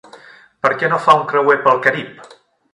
[0.65, 2.27] Per què no fa un creuer pel Carib?